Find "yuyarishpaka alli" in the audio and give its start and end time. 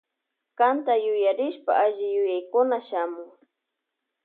1.05-2.07